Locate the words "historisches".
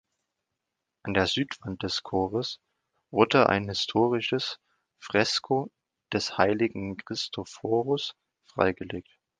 3.69-4.59